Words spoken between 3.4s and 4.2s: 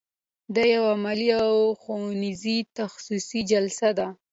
جلسه ده.